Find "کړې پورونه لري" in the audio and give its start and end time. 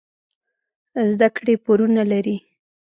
1.35-2.37